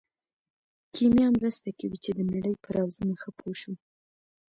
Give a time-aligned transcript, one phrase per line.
[0.93, 3.73] کیمیا مرسته کوي چې د نړۍ په رازونو ښه پوه شو.